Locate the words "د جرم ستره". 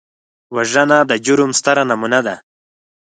1.09-1.83